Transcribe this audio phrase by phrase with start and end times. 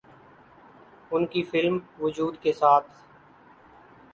[1.11, 2.87] ان کی فلم ’وجود‘ کے ساتھ